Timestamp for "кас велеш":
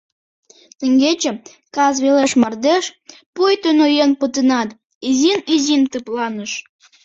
1.75-2.31